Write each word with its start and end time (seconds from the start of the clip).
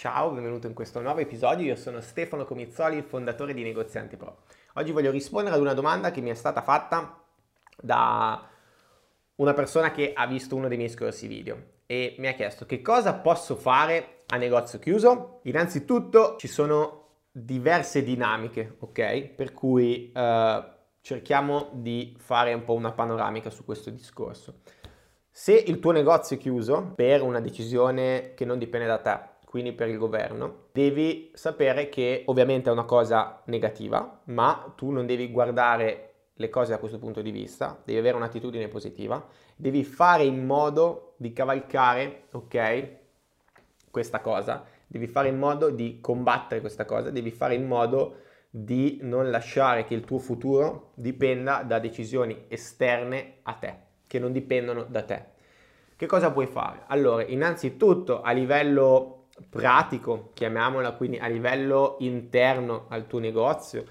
Ciao, 0.00 0.30
benvenuto 0.30 0.68
in 0.68 0.74
questo 0.74 1.00
nuovo 1.00 1.18
episodio. 1.18 1.66
Io 1.66 1.74
sono 1.74 2.00
Stefano 2.00 2.44
Comizzoli, 2.44 2.98
il 2.98 3.02
fondatore 3.02 3.52
di 3.52 3.64
Negozianti 3.64 4.16
Pro. 4.16 4.42
Oggi 4.74 4.92
voglio 4.92 5.10
rispondere 5.10 5.56
ad 5.56 5.60
una 5.60 5.74
domanda 5.74 6.12
che 6.12 6.20
mi 6.20 6.30
è 6.30 6.34
stata 6.34 6.62
fatta 6.62 7.20
da 7.76 8.48
una 9.34 9.54
persona 9.54 9.90
che 9.90 10.12
ha 10.14 10.24
visto 10.28 10.54
uno 10.54 10.68
dei 10.68 10.76
miei 10.76 10.88
scorsi 10.88 11.26
video 11.26 11.80
e 11.86 12.14
mi 12.18 12.28
ha 12.28 12.34
chiesto 12.34 12.64
che 12.64 12.80
cosa 12.80 13.14
posso 13.14 13.56
fare 13.56 14.22
a 14.28 14.36
negozio 14.36 14.78
chiuso. 14.78 15.40
Innanzitutto 15.42 16.36
ci 16.38 16.46
sono 16.46 17.06
diverse 17.32 18.04
dinamiche, 18.04 18.76
ok? 18.78 19.30
Per 19.34 19.52
cui 19.52 20.12
eh, 20.14 20.64
cerchiamo 21.00 21.70
di 21.72 22.16
fare 22.20 22.54
un 22.54 22.62
po' 22.62 22.74
una 22.74 22.92
panoramica 22.92 23.50
su 23.50 23.64
questo 23.64 23.90
discorso. 23.90 24.60
Se 25.28 25.54
il 25.54 25.80
tuo 25.80 25.90
negozio 25.90 26.36
è 26.36 26.38
chiuso 26.38 26.92
per 26.94 27.20
una 27.20 27.40
decisione 27.40 28.34
che 28.36 28.44
non 28.44 28.58
dipende 28.58 28.86
da 28.86 28.98
te, 28.98 29.36
quindi 29.48 29.72
per 29.72 29.88
il 29.88 29.96
governo, 29.96 30.66
devi 30.72 31.30
sapere 31.32 31.88
che 31.88 32.22
ovviamente 32.26 32.68
è 32.68 32.72
una 32.72 32.84
cosa 32.84 33.40
negativa, 33.46 34.20
ma 34.24 34.74
tu 34.76 34.90
non 34.90 35.06
devi 35.06 35.30
guardare 35.30 36.12
le 36.34 36.50
cose 36.50 36.72
da 36.72 36.78
questo 36.78 36.98
punto 36.98 37.22
di 37.22 37.30
vista, 37.30 37.80
devi 37.82 37.98
avere 37.98 38.16
un'attitudine 38.16 38.68
positiva, 38.68 39.26
devi 39.56 39.84
fare 39.84 40.24
in 40.24 40.44
modo 40.44 41.14
di 41.16 41.32
cavalcare, 41.32 42.24
ok, 42.32 42.88
questa 43.90 44.20
cosa, 44.20 44.66
devi 44.86 45.06
fare 45.06 45.28
in 45.28 45.38
modo 45.38 45.70
di 45.70 45.98
combattere 46.02 46.60
questa 46.60 46.84
cosa, 46.84 47.08
devi 47.08 47.30
fare 47.30 47.54
in 47.54 47.66
modo 47.66 48.16
di 48.50 48.98
non 49.00 49.30
lasciare 49.30 49.84
che 49.84 49.94
il 49.94 50.04
tuo 50.04 50.18
futuro 50.18 50.90
dipenda 50.94 51.62
da 51.62 51.78
decisioni 51.78 52.44
esterne 52.48 53.38
a 53.44 53.54
te, 53.54 53.76
che 54.06 54.18
non 54.18 54.30
dipendono 54.32 54.84
da 54.84 55.02
te. 55.04 55.24
Che 55.96 56.06
cosa 56.06 56.30
puoi 56.30 56.46
fare? 56.46 56.82
Allora, 56.88 57.24
innanzitutto 57.24 58.20
a 58.20 58.30
livello 58.32 59.17
pratico, 59.48 60.30
chiamiamola 60.34 60.92
quindi 60.92 61.18
a 61.18 61.26
livello 61.28 61.96
interno 62.00 62.86
al 62.88 63.06
tuo 63.06 63.18
negozio, 63.18 63.84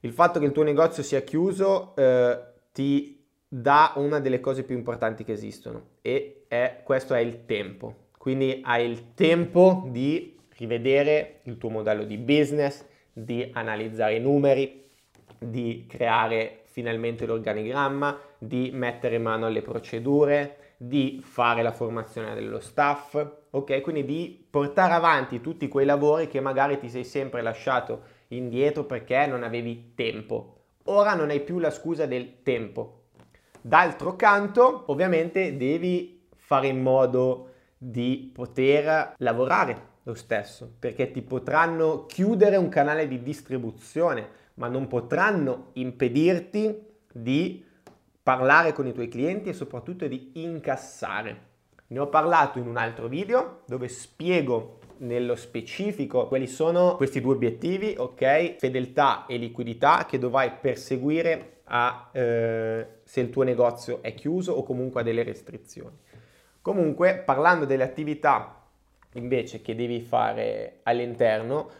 il 0.00 0.12
fatto 0.12 0.38
che 0.38 0.46
il 0.46 0.52
tuo 0.52 0.62
negozio 0.62 1.02
sia 1.02 1.22
chiuso 1.22 1.94
eh, 1.96 2.38
ti 2.72 3.24
dà 3.48 3.92
una 3.96 4.20
delle 4.20 4.40
cose 4.40 4.62
più 4.62 4.76
importanti 4.76 5.24
che 5.24 5.32
esistono 5.32 5.96
e 6.02 6.44
è, 6.48 6.82
questo 6.84 7.14
è 7.14 7.20
il 7.20 7.44
tempo. 7.46 8.06
Quindi 8.16 8.60
hai 8.64 8.88
il 8.88 9.14
tempo 9.14 9.86
di 9.90 10.36
rivedere 10.56 11.40
il 11.44 11.56
tuo 11.56 11.70
modello 11.70 12.04
di 12.04 12.18
business, 12.18 12.84
di 13.12 13.48
analizzare 13.52 14.16
i 14.16 14.20
numeri, 14.20 14.90
di 15.38 15.86
creare 15.88 16.62
finalmente 16.78 17.26
l'organigramma, 17.26 18.16
di 18.38 18.70
mettere 18.72 19.18
mano 19.18 19.46
alle 19.46 19.62
procedure, 19.62 20.74
di 20.76 21.20
fare 21.20 21.60
la 21.60 21.72
formazione 21.72 22.34
dello 22.34 22.60
staff, 22.60 23.20
ok? 23.50 23.80
Quindi 23.80 24.04
di 24.04 24.46
portare 24.48 24.92
avanti 24.92 25.40
tutti 25.40 25.66
quei 25.66 25.84
lavori 25.84 26.28
che 26.28 26.38
magari 26.38 26.78
ti 26.78 26.88
sei 26.88 27.02
sempre 27.02 27.42
lasciato 27.42 28.02
indietro 28.28 28.84
perché 28.84 29.26
non 29.26 29.42
avevi 29.42 29.94
tempo. 29.96 30.66
Ora 30.84 31.14
non 31.14 31.30
hai 31.30 31.40
più 31.40 31.58
la 31.58 31.72
scusa 31.72 32.06
del 32.06 32.44
tempo. 32.44 33.06
D'altro 33.60 34.14
canto, 34.14 34.84
ovviamente 34.86 35.56
devi 35.56 36.28
fare 36.36 36.68
in 36.68 36.80
modo 36.80 37.54
di 37.76 38.30
poter 38.32 39.14
lavorare 39.16 39.86
lo 40.04 40.14
stesso, 40.14 40.74
perché 40.78 41.10
ti 41.10 41.22
potranno 41.22 42.06
chiudere 42.06 42.56
un 42.56 42.68
canale 42.68 43.08
di 43.08 43.20
distribuzione, 43.20 44.46
ma 44.58 44.68
non 44.68 44.86
potranno 44.86 45.70
impedirti 45.74 46.86
di 47.12 47.64
parlare 48.22 48.72
con 48.72 48.86
i 48.86 48.92
tuoi 48.92 49.08
clienti 49.08 49.48
e 49.48 49.54
soprattutto 49.54 50.06
di 50.06 50.32
incassare. 50.34 51.46
Ne 51.88 51.98
ho 51.98 52.08
parlato 52.08 52.58
in 52.58 52.66
un 52.66 52.76
altro 52.76 53.08
video 53.08 53.62
dove 53.64 53.88
spiego 53.88 54.78
nello 54.98 55.36
specifico 55.36 56.26
quali 56.26 56.46
sono 56.46 56.96
questi 56.96 57.20
due 57.20 57.34
obiettivi, 57.34 57.94
ok? 57.96 58.56
Fedeltà 58.58 59.26
e 59.26 59.36
liquidità 59.36 60.04
che 60.06 60.18
dovrai 60.18 60.52
perseguire 60.60 61.60
a, 61.64 62.10
eh, 62.12 62.86
se 63.04 63.20
il 63.20 63.30
tuo 63.30 63.44
negozio 63.44 64.02
è 64.02 64.12
chiuso 64.14 64.52
o 64.52 64.62
comunque 64.64 65.00
ha 65.00 65.04
delle 65.04 65.22
restrizioni. 65.22 65.96
Comunque, 66.60 67.22
parlando 67.24 67.64
delle 67.64 67.84
attività 67.84 68.62
invece 69.14 69.62
che 69.62 69.74
devi 69.74 70.00
fare 70.00 70.80
all'interno, 70.82 71.70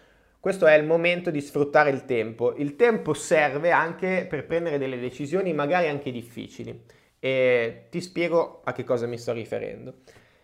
questo 0.40 0.66
è 0.66 0.74
il 0.74 0.84
momento 0.84 1.30
di 1.30 1.40
sfruttare 1.40 1.90
il 1.90 2.04
tempo. 2.04 2.54
Il 2.56 2.76
tempo 2.76 3.12
serve 3.12 3.70
anche 3.70 4.26
per 4.28 4.46
prendere 4.46 4.78
delle 4.78 4.98
decisioni 4.98 5.52
magari 5.52 5.88
anche 5.88 6.12
difficili 6.12 6.84
e 7.18 7.86
ti 7.90 8.00
spiego 8.00 8.60
a 8.64 8.72
che 8.72 8.84
cosa 8.84 9.06
mi 9.06 9.18
sto 9.18 9.32
riferendo. 9.32 9.96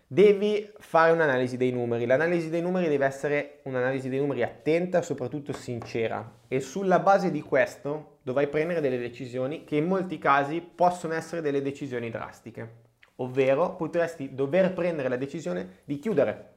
Devi 0.07 0.69
fare 0.77 1.11
un'analisi 1.11 1.57
dei 1.57 1.71
numeri. 1.71 2.05
L'analisi 2.05 2.49
dei 2.49 2.61
numeri 2.61 2.87
deve 2.87 3.05
essere 3.05 3.59
un'analisi 3.63 4.09
dei 4.09 4.19
numeri 4.19 4.43
attenta, 4.43 5.01
soprattutto 5.01 5.51
sincera 5.53 6.39
e 6.47 6.59
sulla 6.59 6.99
base 6.99 7.31
di 7.31 7.41
questo 7.41 8.17
dovrai 8.21 8.47
prendere 8.47 8.81
delle 8.81 8.99
decisioni 8.99 9.63
che 9.63 9.77
in 9.77 9.85
molti 9.85 10.17
casi 10.19 10.61
possono 10.61 11.13
essere 11.13 11.41
delle 11.41 11.61
decisioni 11.61 12.11
drastiche, 12.11 12.83
ovvero 13.17 13.75
potresti 13.75 14.35
dover 14.35 14.73
prendere 14.73 15.09
la 15.09 15.17
decisione 15.17 15.77
di 15.85 15.97
chiudere, 15.99 16.53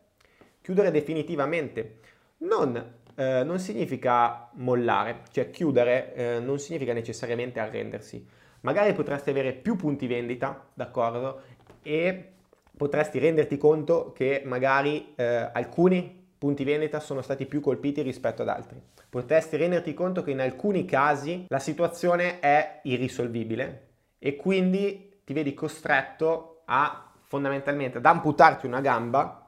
chiudere 0.61 0.91
definitivamente. 0.91 2.01
Non 2.41 2.98
eh, 3.19 3.43
non 3.43 3.59
significa 3.59 4.49
mollare, 4.55 5.23
cioè 5.33 5.51
chiudere 5.51 6.15
eh, 6.15 6.39
non 6.39 6.61
significa 6.61 6.93
necessariamente 6.93 7.59
arrendersi. 7.59 8.25
Magari 8.61 8.93
potresti 8.93 9.31
avere 9.31 9.53
più 9.55 9.75
punti 9.75 10.07
vendita, 10.07 10.67
d'accordo? 10.73 11.41
E 11.83 12.33
potresti 12.77 13.19
renderti 13.19 13.57
conto 13.59 14.13
che 14.13 14.43
magari 14.45 15.15
eh, 15.17 15.51
alcuni 15.53 16.27
punti 16.39 16.63
vendita 16.63 17.01
sono 17.01 17.21
stati 17.21 17.47
più 17.47 17.61
colpiti 17.61 18.03
rispetto 18.03 18.43
ad 18.43 18.49
altri. 18.49 18.81
Potresti 19.09 19.57
renderti 19.57 19.95
conto 19.95 20.23
che 20.23 20.31
in 20.31 20.41
alcuni 20.41 20.85
casi 20.85 21.47
la 21.49 21.59
situazione 21.59 22.39
è 22.39 22.81
irrisolvibile 22.85 23.87
e 24.21 24.37
quindi 24.37 25.23
ti 25.25 25.33
vedi 25.33 25.55
costretto 25.55 26.63
a 26.67 27.11
fondamentalmente 27.23 27.99
ad 27.99 28.07
amputarti 28.07 28.67
una 28.67 28.81
gamba 28.81 29.48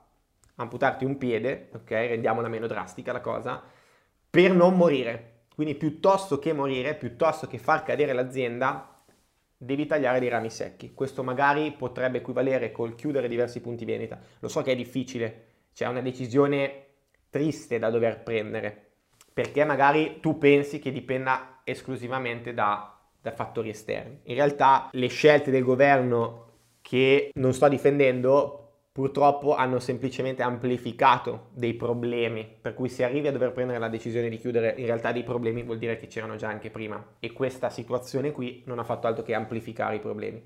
amputarti 0.60 1.04
un 1.04 1.16
piede, 1.18 1.70
ok? 1.72 1.90
Rendiamola 1.90 2.48
meno 2.48 2.66
drastica 2.66 3.12
la 3.12 3.20
cosa, 3.20 3.62
per 4.28 4.52
non 4.52 4.76
morire. 4.76 5.44
Quindi 5.54 5.74
piuttosto 5.74 6.38
che 6.38 6.52
morire, 6.52 6.94
piuttosto 6.94 7.46
che 7.46 7.58
far 7.58 7.82
cadere 7.82 8.12
l'azienda, 8.12 8.94
devi 9.56 9.86
tagliare 9.86 10.20
dei 10.20 10.28
rami 10.28 10.50
secchi. 10.50 10.94
Questo 10.94 11.22
magari 11.22 11.72
potrebbe 11.72 12.18
equivalere 12.18 12.72
col 12.72 12.94
chiudere 12.94 13.28
diversi 13.28 13.60
punti 13.60 13.84
vendita. 13.84 14.18
Lo 14.38 14.48
so 14.48 14.62
che 14.62 14.72
è 14.72 14.76
difficile, 14.76 15.46
c'è 15.74 15.86
una 15.86 16.00
decisione 16.00 16.86
triste 17.28 17.78
da 17.78 17.90
dover 17.90 18.22
prendere, 18.22 18.92
perché 19.32 19.64
magari 19.64 20.18
tu 20.20 20.38
pensi 20.38 20.78
che 20.78 20.92
dipenda 20.92 21.60
esclusivamente 21.64 22.54
da, 22.54 22.98
da 23.20 23.32
fattori 23.32 23.68
esterni. 23.68 24.20
In 24.24 24.34
realtà 24.34 24.88
le 24.92 25.08
scelte 25.08 25.50
del 25.50 25.62
governo 25.62 26.48
che 26.80 27.30
non 27.34 27.52
sto 27.52 27.68
difendendo 27.68 28.59
purtroppo 28.92 29.54
hanno 29.54 29.78
semplicemente 29.78 30.42
amplificato 30.42 31.50
dei 31.52 31.74
problemi, 31.74 32.48
per 32.60 32.74
cui 32.74 32.88
se 32.88 33.04
arrivi 33.04 33.28
a 33.28 33.32
dover 33.32 33.52
prendere 33.52 33.78
la 33.78 33.88
decisione 33.88 34.28
di 34.28 34.38
chiudere 34.38 34.74
in 34.78 34.86
realtà 34.86 35.12
dei 35.12 35.22
problemi 35.22 35.62
vuol 35.62 35.78
dire 35.78 35.96
che 35.96 36.08
c'erano 36.08 36.36
già 36.36 36.48
anche 36.48 36.70
prima 36.70 37.14
e 37.20 37.32
questa 37.32 37.70
situazione 37.70 38.32
qui 38.32 38.62
non 38.66 38.78
ha 38.78 38.84
fatto 38.84 39.06
altro 39.06 39.22
che 39.22 39.34
amplificare 39.34 39.96
i 39.96 40.00
problemi. 40.00 40.42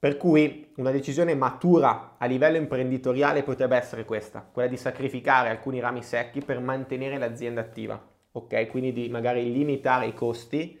Per 0.00 0.16
cui 0.16 0.72
una 0.76 0.92
decisione 0.92 1.34
matura 1.34 2.14
a 2.18 2.26
livello 2.26 2.56
imprenditoriale 2.56 3.42
potrebbe 3.42 3.76
essere 3.76 4.04
questa, 4.04 4.48
quella 4.50 4.68
di 4.68 4.76
sacrificare 4.76 5.50
alcuni 5.50 5.80
rami 5.80 6.02
secchi 6.02 6.40
per 6.40 6.60
mantenere 6.60 7.18
l'azienda 7.18 7.60
attiva, 7.60 8.00
ok? 8.32 8.68
Quindi 8.68 8.92
di 8.92 9.08
magari 9.08 9.52
limitare 9.52 10.06
i 10.06 10.14
costi, 10.14 10.80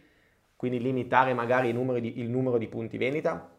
quindi 0.54 0.80
limitare 0.80 1.34
magari 1.34 1.68
il 1.68 1.74
numero 1.74 1.98
di, 1.98 2.20
il 2.20 2.30
numero 2.30 2.58
di 2.58 2.68
punti 2.68 2.96
vendita 2.96 3.50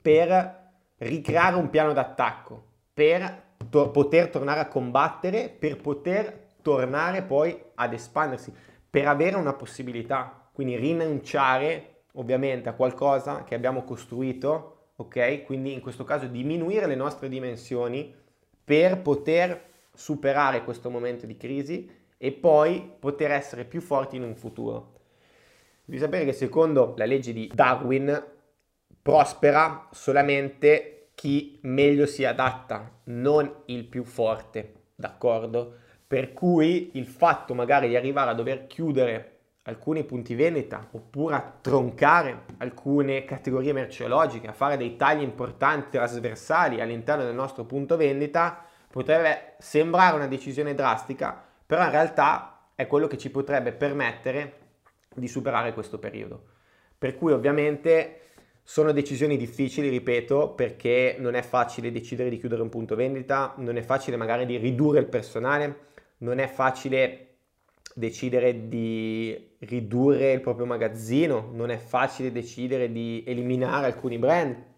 per 0.00 0.61
ricreare 1.02 1.56
un 1.56 1.70
piano 1.70 1.92
d'attacco 1.92 2.64
per 2.92 3.50
to- 3.68 3.90
poter 3.90 4.28
tornare 4.28 4.60
a 4.60 4.68
combattere, 4.68 5.48
per 5.48 5.80
poter 5.80 6.50
tornare 6.62 7.22
poi 7.22 7.58
ad 7.74 7.92
espandersi, 7.92 8.52
per 8.88 9.08
avere 9.08 9.36
una 9.36 9.54
possibilità, 9.54 10.48
quindi 10.52 10.76
rinunciare 10.76 12.04
ovviamente 12.14 12.68
a 12.68 12.74
qualcosa 12.74 13.42
che 13.44 13.54
abbiamo 13.54 13.84
costruito, 13.84 14.90
ok? 14.96 15.44
Quindi 15.44 15.72
in 15.72 15.80
questo 15.80 16.04
caso 16.04 16.26
diminuire 16.26 16.86
le 16.86 16.94
nostre 16.94 17.28
dimensioni 17.28 18.14
per 18.64 19.00
poter 19.00 19.70
superare 19.94 20.62
questo 20.62 20.90
momento 20.90 21.26
di 21.26 21.36
crisi 21.36 21.90
e 22.16 22.32
poi 22.32 22.88
poter 22.98 23.32
essere 23.32 23.64
più 23.64 23.80
forti 23.80 24.16
in 24.16 24.22
un 24.22 24.36
futuro. 24.36 25.00
Devi 25.84 25.98
sapere 25.98 26.24
che 26.24 26.32
secondo 26.32 26.94
la 26.96 27.06
legge 27.06 27.32
di 27.32 27.50
Darwin 27.52 28.24
prospera 29.02 29.88
solamente 29.90 31.01
chi 31.22 31.56
meglio 31.62 32.04
si 32.06 32.24
adatta, 32.24 32.98
non 33.04 33.62
il 33.66 33.84
più 33.84 34.02
forte, 34.02 34.72
d'accordo? 34.96 35.76
Per 36.04 36.32
cui 36.32 36.90
il 36.94 37.06
fatto 37.06 37.54
magari 37.54 37.86
di 37.86 37.94
arrivare 37.94 38.30
a 38.30 38.34
dover 38.34 38.66
chiudere 38.66 39.36
alcuni 39.62 40.02
punti 40.02 40.34
vendita 40.34 40.88
oppure 40.90 41.36
a 41.36 41.58
troncare 41.60 42.46
alcune 42.58 43.24
categorie 43.24 43.72
merceologiche, 43.72 44.48
a 44.48 44.52
fare 44.52 44.76
dei 44.76 44.96
tagli 44.96 45.22
importanti 45.22 45.90
trasversali 45.90 46.80
all'interno 46.80 47.22
del 47.22 47.36
nostro 47.36 47.66
punto 47.66 47.96
vendita, 47.96 48.66
Potrebbe 48.90 49.54
sembrare 49.58 50.16
una 50.16 50.26
decisione 50.26 50.74
drastica, 50.74 51.42
però 51.64 51.84
in 51.84 51.90
realtà 51.92 52.66
è 52.74 52.86
quello 52.88 53.06
che 53.06 53.16
ci 53.16 53.30
potrebbe 53.30 53.72
permettere 53.72 54.58
di 55.14 55.28
superare 55.28 55.72
questo 55.72 55.98
periodo. 55.98 56.42
Per 56.98 57.16
cui 57.16 57.32
ovviamente 57.32 58.31
sono 58.62 58.92
decisioni 58.92 59.36
difficili, 59.36 59.88
ripeto, 59.88 60.50
perché 60.50 61.16
non 61.18 61.34
è 61.34 61.42
facile 61.42 61.90
decidere 61.90 62.30
di 62.30 62.38
chiudere 62.38 62.62
un 62.62 62.68
punto 62.68 62.94
vendita, 62.94 63.54
non 63.58 63.76
è 63.76 63.82
facile 63.82 64.16
magari 64.16 64.46
di 64.46 64.56
ridurre 64.56 65.00
il 65.00 65.08
personale, 65.08 65.90
non 66.18 66.38
è 66.38 66.46
facile 66.46 67.26
decidere 67.94 68.68
di 68.68 69.50
ridurre 69.58 70.32
il 70.32 70.40
proprio 70.40 70.66
magazzino, 70.66 71.50
non 71.52 71.70
è 71.70 71.76
facile 71.76 72.32
decidere 72.32 72.90
di 72.90 73.24
eliminare 73.26 73.86
alcuni 73.86 74.18
brand. 74.18 74.70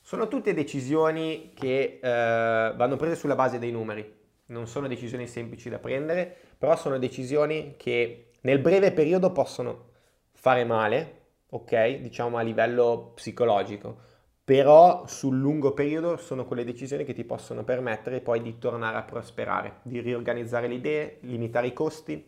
Sono 0.00 0.28
tutte 0.28 0.52
decisioni 0.52 1.52
che 1.54 2.00
eh, 2.02 2.74
vanno 2.76 2.96
prese 2.96 3.16
sulla 3.16 3.34
base 3.34 3.58
dei 3.58 3.70
numeri, 3.70 4.20
non 4.46 4.66
sono 4.66 4.88
decisioni 4.88 5.26
semplici 5.26 5.68
da 5.68 5.78
prendere, 5.78 6.34
però 6.58 6.76
sono 6.76 6.98
decisioni 6.98 7.74
che 7.76 8.32
nel 8.42 8.58
breve 8.58 8.92
periodo 8.92 9.32
possono 9.32 9.90
fare 10.32 10.64
male, 10.64 11.20
ok? 11.54 11.96
Diciamo 11.96 12.38
a 12.38 12.42
livello 12.42 13.12
psicologico, 13.14 13.96
però 14.42 15.06
sul 15.06 15.38
lungo 15.38 15.72
periodo 15.72 16.16
sono 16.16 16.46
quelle 16.46 16.64
decisioni 16.64 17.04
che 17.04 17.12
ti 17.12 17.24
possono 17.24 17.62
permettere 17.62 18.20
poi 18.20 18.40
di 18.40 18.58
tornare 18.58 18.96
a 18.96 19.02
prosperare, 19.02 19.80
di 19.82 20.00
riorganizzare 20.00 20.66
le 20.66 20.74
idee, 20.74 21.18
limitare 21.20 21.66
i 21.66 21.72
costi, 21.72 22.26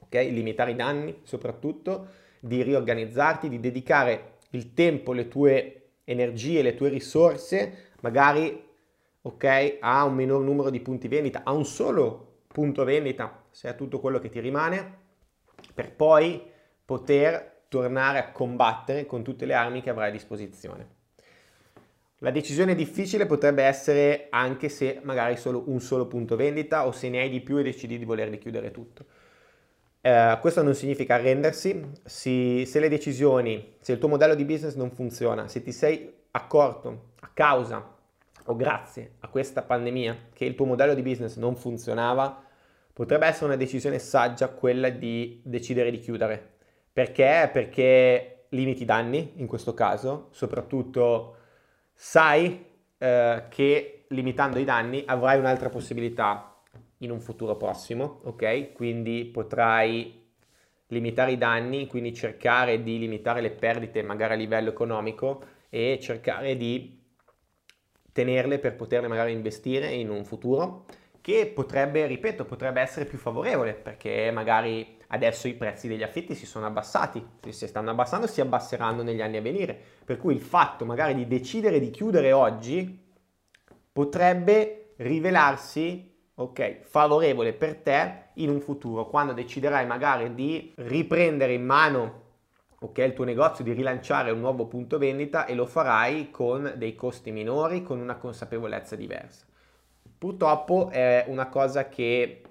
ok? 0.00 0.14
Limitare 0.14 0.70
i 0.70 0.76
danni 0.76 1.20
soprattutto, 1.22 2.08
di 2.40 2.62
riorganizzarti, 2.62 3.48
di 3.48 3.60
dedicare 3.60 4.38
il 4.50 4.72
tempo, 4.72 5.12
le 5.12 5.28
tue 5.28 5.88
energie, 6.04 6.62
le 6.62 6.74
tue 6.74 6.88
risorse, 6.88 7.90
magari 8.00 8.64
ok, 9.20 9.78
a 9.80 10.04
un 10.04 10.14
minor 10.14 10.40
numero 10.40 10.70
di 10.70 10.80
punti 10.80 11.08
vendita, 11.08 11.42
a 11.44 11.52
un 11.52 11.64
solo 11.66 12.38
punto 12.46 12.84
vendita, 12.84 13.44
se 13.50 13.68
è 13.68 13.74
tutto 13.74 14.00
quello 14.00 14.18
che 14.18 14.30
ti 14.30 14.40
rimane, 14.40 15.04
per 15.74 15.94
poi 15.94 16.42
poter 16.84 17.55
tornare 17.68 18.18
a 18.18 18.30
combattere 18.30 19.06
con 19.06 19.22
tutte 19.22 19.46
le 19.46 19.54
armi 19.54 19.82
che 19.82 19.90
avrai 19.90 20.08
a 20.08 20.12
disposizione. 20.12 20.94
La 22.20 22.30
decisione 22.30 22.74
difficile 22.74 23.26
potrebbe 23.26 23.62
essere 23.62 24.28
anche 24.30 24.70
se 24.70 25.00
magari 25.02 25.36
solo 25.36 25.64
un 25.66 25.80
solo 25.80 26.06
punto 26.06 26.34
vendita 26.34 26.86
o 26.86 26.92
se 26.92 27.10
ne 27.10 27.20
hai 27.20 27.28
di 27.28 27.40
più 27.40 27.58
e 27.58 27.62
decidi 27.62 27.98
di 27.98 28.04
volerli 28.06 28.38
chiudere 28.38 28.70
tutto. 28.70 29.04
Eh, 30.00 30.38
questo 30.40 30.62
non 30.62 30.74
significa 30.74 31.16
arrendersi, 31.16 31.84
si, 32.04 32.64
se 32.64 32.80
le 32.80 32.88
decisioni, 32.88 33.74
se 33.80 33.92
il 33.92 33.98
tuo 33.98 34.08
modello 34.08 34.34
di 34.34 34.44
business 34.44 34.76
non 34.76 34.92
funziona, 34.92 35.46
se 35.48 35.62
ti 35.62 35.72
sei 35.72 36.10
accorto 36.30 37.10
a 37.20 37.30
causa 37.34 37.94
o 38.44 38.56
grazie 38.56 39.16
a 39.20 39.28
questa 39.28 39.62
pandemia 39.62 40.28
che 40.32 40.44
il 40.44 40.54
tuo 40.54 40.64
modello 40.64 40.94
di 40.94 41.02
business 41.02 41.36
non 41.36 41.54
funzionava, 41.56 42.44
potrebbe 42.92 43.26
essere 43.26 43.46
una 43.46 43.56
decisione 43.56 43.98
saggia 43.98 44.48
quella 44.48 44.88
di 44.88 45.40
decidere 45.44 45.90
di 45.90 45.98
chiudere. 45.98 46.55
Perché? 46.96 47.50
Perché 47.52 48.46
limiti 48.48 48.80
i 48.80 48.86
danni 48.86 49.32
in 49.34 49.46
questo 49.46 49.74
caso, 49.74 50.28
soprattutto 50.30 51.36
sai 51.92 52.64
eh, 52.96 53.42
che 53.50 54.06
limitando 54.08 54.58
i 54.58 54.64
danni 54.64 55.02
avrai 55.04 55.38
un'altra 55.38 55.68
possibilità 55.68 56.58
in 57.00 57.10
un 57.10 57.20
futuro 57.20 57.54
prossimo, 57.58 58.20
ok? 58.22 58.72
Quindi 58.72 59.26
potrai 59.26 60.26
limitare 60.86 61.32
i 61.32 61.36
danni, 61.36 61.86
quindi 61.86 62.14
cercare 62.14 62.82
di 62.82 62.98
limitare 62.98 63.42
le 63.42 63.50
perdite 63.50 64.00
magari 64.00 64.32
a 64.32 64.36
livello 64.36 64.70
economico 64.70 65.42
e 65.68 65.98
cercare 66.00 66.56
di 66.56 66.98
tenerle 68.10 68.58
per 68.58 68.74
poterle 68.74 69.08
magari 69.08 69.32
investire 69.32 69.90
in 69.90 70.08
un 70.08 70.24
futuro 70.24 70.86
che 71.26 71.50
potrebbe, 71.52 72.06
ripeto, 72.06 72.44
potrebbe 72.44 72.80
essere 72.80 73.04
più 73.04 73.18
favorevole 73.18 73.74
perché 73.74 74.30
magari 74.30 74.96
adesso 75.08 75.48
i 75.48 75.54
prezzi 75.54 75.88
degli 75.88 76.04
affitti 76.04 76.36
si 76.36 76.46
sono 76.46 76.66
abbassati, 76.66 77.20
se 77.48 77.66
stanno 77.66 77.90
abbassando 77.90 78.28
si 78.28 78.40
abbasseranno 78.40 79.02
negli 79.02 79.20
anni 79.20 79.36
a 79.36 79.42
venire, 79.42 79.76
per 80.04 80.18
cui 80.18 80.34
il 80.34 80.40
fatto 80.40 80.84
magari 80.84 81.16
di 81.16 81.26
decidere 81.26 81.80
di 81.80 81.90
chiudere 81.90 82.30
oggi 82.30 83.12
potrebbe 83.90 84.92
rivelarsi 84.98 86.16
ok, 86.32 86.82
favorevole 86.82 87.54
per 87.54 87.74
te 87.78 88.26
in 88.34 88.48
un 88.48 88.60
futuro, 88.60 89.08
quando 89.08 89.32
deciderai 89.32 89.84
magari 89.84 90.32
di 90.32 90.74
riprendere 90.76 91.54
in 91.54 91.64
mano 91.64 92.22
ok, 92.78 92.98
il 92.98 93.14
tuo 93.14 93.24
negozio, 93.24 93.64
di 93.64 93.72
rilanciare 93.72 94.30
un 94.30 94.38
nuovo 94.38 94.68
punto 94.68 94.96
vendita 94.96 95.44
e 95.44 95.56
lo 95.56 95.66
farai 95.66 96.30
con 96.30 96.74
dei 96.76 96.94
costi 96.94 97.32
minori, 97.32 97.82
con 97.82 97.98
una 97.98 98.14
consapevolezza 98.14 98.94
diversa. 98.94 99.44
Purtroppo 100.18 100.88
è 100.90 101.24
una 101.28 101.48
cosa 101.48 101.88
che 101.88 102.42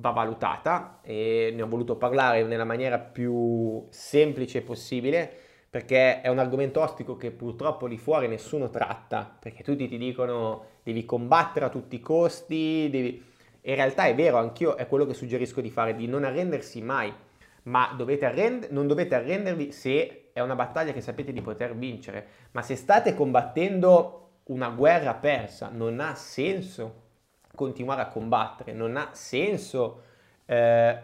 va 0.00 0.10
valutata 0.10 1.00
e 1.02 1.52
ne 1.54 1.62
ho 1.62 1.66
voluto 1.66 1.96
parlare 1.96 2.44
nella 2.44 2.64
maniera 2.64 2.98
più 2.98 3.86
semplice 3.90 4.62
possibile 4.62 5.46
perché 5.70 6.22
è 6.22 6.28
un 6.28 6.38
argomento 6.38 6.80
ostico 6.80 7.16
che 7.16 7.30
purtroppo 7.30 7.86
lì 7.86 7.98
fuori 7.98 8.26
nessuno 8.26 8.70
tratta, 8.70 9.36
perché 9.38 9.62
tutti 9.62 9.86
ti 9.86 9.98
dicono 9.98 10.64
devi 10.82 11.04
combattere 11.04 11.66
a 11.66 11.68
tutti 11.68 11.96
i 11.96 12.00
costi, 12.00 12.88
devi... 12.90 13.22
in 13.60 13.74
realtà 13.74 14.04
è 14.04 14.14
vero, 14.14 14.38
anch'io 14.38 14.76
è 14.76 14.86
quello 14.86 15.04
che 15.04 15.12
suggerisco 15.12 15.60
di 15.60 15.70
fare, 15.70 15.94
di 15.94 16.06
non 16.06 16.24
arrendersi 16.24 16.80
mai, 16.80 17.12
ma 17.64 17.92
dovete 17.94 18.24
arrend- 18.24 18.68
non 18.70 18.86
dovete 18.86 19.14
arrendervi 19.14 19.70
se 19.70 20.30
è 20.32 20.40
una 20.40 20.54
battaglia 20.54 20.92
che 20.92 21.02
sapete 21.02 21.32
di 21.32 21.42
poter 21.42 21.76
vincere, 21.76 22.26
ma 22.52 22.62
se 22.62 22.74
state 22.74 23.14
combattendo 23.14 24.27
una 24.48 24.68
guerra 24.70 25.14
persa, 25.14 25.70
non 25.72 26.00
ha 26.00 26.14
senso 26.14 27.06
continuare 27.54 28.02
a 28.02 28.08
combattere, 28.08 28.72
non 28.72 28.96
ha 28.96 29.10
senso 29.12 30.02
eh, 30.46 30.98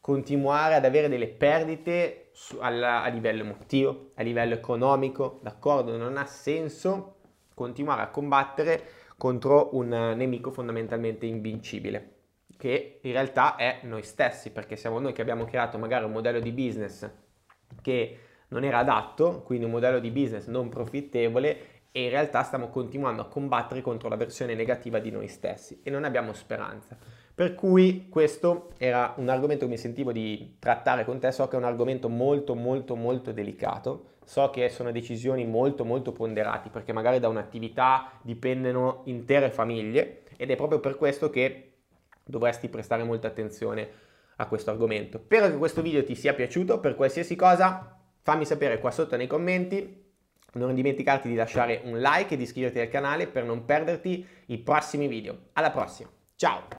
continuare 0.00 0.74
ad 0.74 0.84
avere 0.84 1.08
delle 1.08 1.28
perdite 1.28 2.30
su, 2.32 2.58
alla, 2.60 3.02
a 3.02 3.08
livello 3.08 3.42
emotivo, 3.42 4.12
a 4.14 4.22
livello 4.22 4.54
economico, 4.54 5.40
d'accordo? 5.42 5.96
Non 5.96 6.16
ha 6.16 6.24
senso 6.24 7.16
continuare 7.54 8.02
a 8.02 8.08
combattere 8.08 8.82
contro 9.16 9.76
un 9.76 9.88
nemico 9.88 10.50
fondamentalmente 10.50 11.26
invincibile, 11.26 12.14
che 12.56 13.00
in 13.02 13.12
realtà 13.12 13.56
è 13.56 13.80
noi 13.82 14.02
stessi, 14.02 14.50
perché 14.50 14.76
siamo 14.76 14.98
noi 14.98 15.12
che 15.12 15.20
abbiamo 15.20 15.44
creato 15.44 15.76
magari 15.76 16.06
un 16.06 16.12
modello 16.12 16.40
di 16.40 16.52
business 16.52 17.08
che 17.82 18.18
non 18.48 18.64
era 18.64 18.78
adatto, 18.78 19.42
quindi 19.42 19.66
un 19.66 19.70
modello 19.70 20.00
di 20.00 20.10
business 20.10 20.46
non 20.46 20.70
profittevole 20.70 21.79
e 21.92 22.04
in 22.04 22.10
realtà 22.10 22.42
stiamo 22.42 22.68
continuando 22.68 23.22
a 23.22 23.26
combattere 23.28 23.80
contro 23.80 24.08
la 24.08 24.16
versione 24.16 24.54
negativa 24.54 24.98
di 24.98 25.10
noi 25.10 25.28
stessi 25.28 25.80
e 25.82 25.90
non 25.90 26.04
abbiamo 26.04 26.32
speranza. 26.32 26.96
Per 27.34 27.54
cui 27.54 28.08
questo 28.08 28.70
era 28.76 29.14
un 29.16 29.28
argomento 29.28 29.64
che 29.64 29.70
mi 29.70 29.78
sentivo 29.78 30.12
di 30.12 30.56
trattare 30.58 31.04
con 31.04 31.18
te, 31.18 31.32
so 31.32 31.48
che 31.48 31.56
è 31.56 31.58
un 31.58 31.64
argomento 31.64 32.08
molto 32.08 32.54
molto 32.54 32.94
molto 32.96 33.32
delicato, 33.32 34.16
so 34.24 34.50
che 34.50 34.68
sono 34.68 34.92
decisioni 34.92 35.46
molto 35.46 35.84
molto 35.84 36.12
ponderate 36.12 36.68
perché 36.68 36.92
magari 36.92 37.18
da 37.18 37.28
un'attività 37.28 38.12
dipendono 38.22 39.02
intere 39.04 39.50
famiglie 39.50 40.22
ed 40.36 40.50
è 40.50 40.56
proprio 40.56 40.80
per 40.80 40.96
questo 40.96 41.30
che 41.30 41.72
dovresti 42.22 42.68
prestare 42.68 43.02
molta 43.02 43.28
attenzione 43.28 43.88
a 44.36 44.46
questo 44.46 44.70
argomento. 44.70 45.18
Spero 45.18 45.48
che 45.48 45.56
questo 45.56 45.82
video 45.82 46.04
ti 46.04 46.14
sia 46.14 46.34
piaciuto, 46.34 46.78
per 46.78 46.94
qualsiasi 46.94 47.36
cosa 47.36 47.98
fammi 48.22 48.44
sapere 48.44 48.78
qua 48.78 48.90
sotto 48.90 49.16
nei 49.16 49.26
commenti 49.26 49.99
non 50.54 50.74
dimenticarti 50.74 51.28
di 51.28 51.34
lasciare 51.34 51.80
un 51.84 51.98
like 52.00 52.34
e 52.34 52.36
di 52.36 52.42
iscriverti 52.42 52.80
al 52.80 52.88
canale 52.88 53.26
per 53.26 53.44
non 53.44 53.64
perderti 53.64 54.26
i 54.46 54.58
prossimi 54.58 55.06
video. 55.06 55.36
Alla 55.52 55.70
prossima, 55.70 56.08
ciao! 56.36 56.68